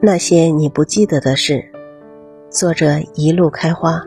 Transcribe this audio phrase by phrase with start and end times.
[0.00, 1.72] 那些你不记得的事，
[2.50, 4.06] 作者一路开花。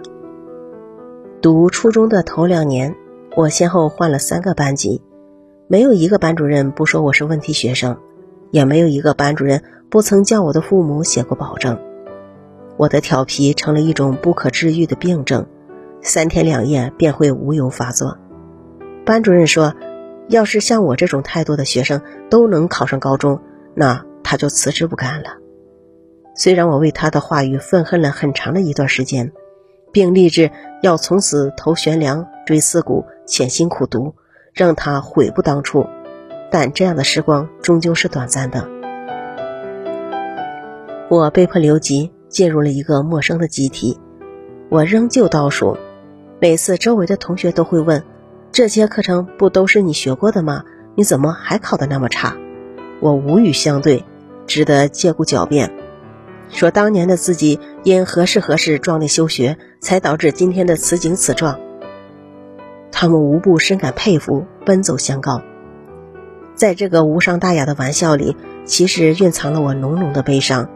[1.41, 2.95] 读初中的头两年，
[3.35, 5.01] 我先后换了三个班级，
[5.67, 7.97] 没有一个班主任不说我是问题学生，
[8.51, 11.77] 也没有一个班主任不曾叫我的父母写过保证。
[12.77, 15.45] 我的调皮成了一种不可治愈的病症，
[16.01, 18.17] 三天两夜便会无由发作。
[19.05, 19.73] 班主任说，
[20.29, 23.41] 要是像我这种态度的学生都能考上高中，
[23.75, 25.31] 那他就辞职不干了。
[26.33, 29.31] 虽然我为他的话语愤恨了很长的一段时间，
[29.91, 30.49] 并立志
[30.81, 34.15] 要从此头悬梁锥刺股潜心苦读，
[34.53, 35.85] 让他悔不当初，
[36.49, 38.67] 但这样的时光终究是短暂的。
[41.09, 43.99] 我被迫留级，进入了一个陌生的集体，
[44.69, 45.77] 我仍旧倒数。
[46.39, 48.03] 每次周围的同学都会问
[48.51, 50.63] ：“这些课程不都是你学过的吗？
[50.95, 52.37] 你怎么还考得那么差？”
[53.01, 54.05] 我无语相对，
[54.47, 55.71] 只得借故狡辩。
[56.51, 61.59] 说当年的自己因何事何事壮烈休学，才导致今天的此景此状。
[62.91, 65.41] 他们无不深感佩服，奔走相告。
[66.53, 70.69] 在这个无伤大雅的玩笑里，其实蕴藏了我浓浓的悲伤。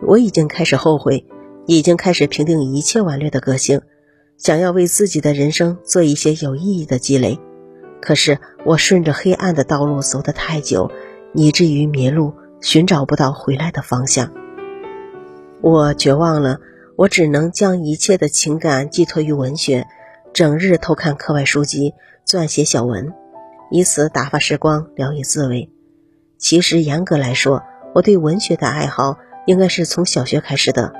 [0.00, 1.26] 我已经开始后悔，
[1.66, 3.82] 已经开始平定一切顽劣的个性，
[4.36, 7.38] 想要为自己的人生做一些有意义的积累。
[8.00, 10.90] 可是我顺着黑暗的道路走得太久，
[11.34, 14.32] 以至于迷路，寻找不到回来的方向。
[15.60, 16.60] 我绝望了，
[16.96, 19.86] 我只能将一切的情感寄托于文学，
[20.32, 21.94] 整日偷看课外书籍，
[22.26, 23.12] 撰写小文，
[23.70, 25.70] 以此打发时光，聊以自慰。
[26.38, 27.62] 其实严格来说，
[27.94, 30.92] 我对文学的爱好应该是从小学开始的。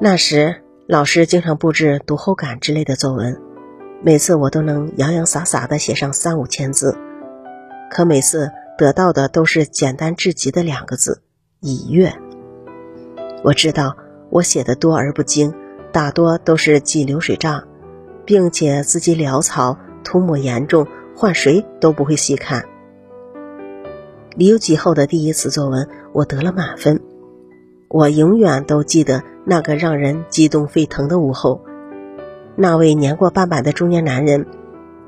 [0.00, 3.40] 那时老师经常布置读后感之类的作文，
[4.02, 6.98] 每次我都能洋洋洒洒地写上三五千字，
[7.88, 11.22] 可每次得到的都是简单至极的两个字：
[11.60, 12.12] 已阅。
[13.42, 13.96] 我知道
[14.30, 15.54] 我写的多而不精，
[15.92, 17.64] 大多都是记流水账，
[18.24, 22.64] 并且字迹潦草，涂抹严重，换谁都不会细看。
[24.36, 27.00] 留级后的第一次作文，我得了满分。
[27.88, 31.62] 我永远都记得那个让人激动沸腾的午后，
[32.56, 34.44] 那位年过半百的中年男人，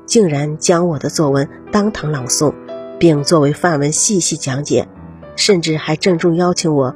[0.05, 2.53] 竟然将我的作文当堂朗诵，
[2.97, 4.87] 并作为范文细细讲解，
[5.35, 6.95] 甚至还郑重邀请我。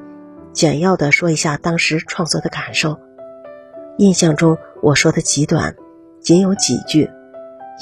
[0.53, 2.99] 简要的说一下当时创作的感受。
[3.97, 5.75] 印象中我说的极短，
[6.21, 7.09] 仅有几句，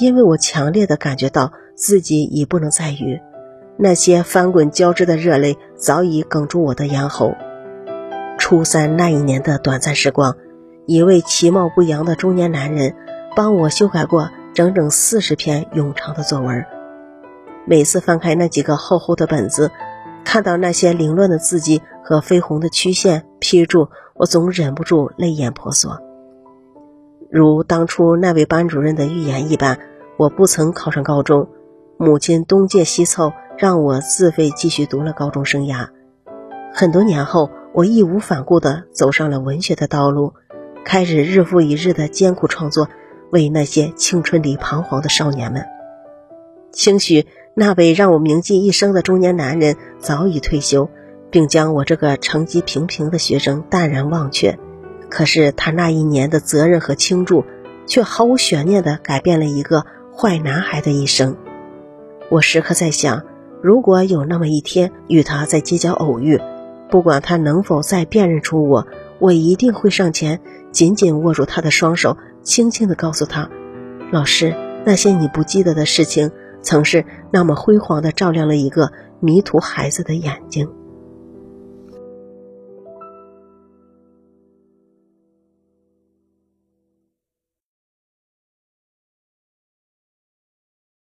[0.00, 3.20] 因为我强烈的感觉到自己已不能再语，
[3.76, 7.34] 那些翻滚交织的热泪早已哽住我的咽喉。
[8.38, 10.36] 初三那一年的短暂时光，
[10.86, 12.94] 一位其貌不扬的中年男人
[13.36, 16.64] 帮我修改过整整四十篇冗长的作文。
[17.66, 19.70] 每次翻开那几个厚厚的本子。
[20.24, 26.00] 看到那些凌乱的字迹和绯红的曲线批注，我总忍不住泪眼婆娑。
[27.30, 29.78] 如当初那位班主任的预言一般，
[30.16, 31.48] 我不曾考上高中，
[31.96, 35.88] 母亲东借西凑，让我自费继续读了高中生涯。
[36.74, 40.34] 很多年后，我义无反顾地走上了文学的道路，
[40.84, 42.88] 开始日复一日的艰苦创作，
[43.30, 45.64] 为那些青春里彷徨的少年们。
[46.72, 47.26] 兴许。
[47.54, 50.88] 那位让我铭记一生的中年男人早已退休，
[51.32, 54.56] 并将我这个成绩平平的学生淡然忘却。
[55.10, 57.44] 可是他那一年的责任和倾注，
[57.86, 59.84] 却毫无悬念地改变了一个
[60.16, 61.36] 坏男孩的一生。
[62.30, 63.22] 我时刻在想，
[63.60, 66.40] 如果有那么一天与他在街角偶遇，
[66.90, 68.86] 不管他能否再辨认出我，
[69.18, 73.50] 我一定会上前，紧紧握住他的双手，轻轻地告诉他
[74.12, 74.54] ：“老师，
[74.84, 76.30] 那些你不记得的事情。”
[76.62, 80.70] 曾是那么辉煌地照亮了一个迷途孩子的眼睛。